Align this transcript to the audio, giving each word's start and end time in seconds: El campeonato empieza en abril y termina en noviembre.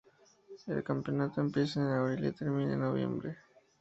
El 0.65 0.83
campeonato 0.83 1.41
empieza 1.41 1.79
en 1.79 1.85
abril 1.89 2.25
y 2.25 2.31
termina 2.31 2.73
en 2.73 2.79
noviembre. 2.79 3.37